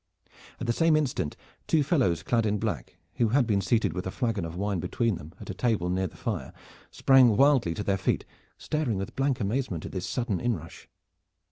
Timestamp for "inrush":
10.39-10.89